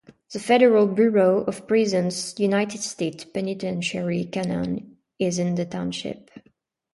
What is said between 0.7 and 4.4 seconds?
Bureau of Prisons United States Penitentiary,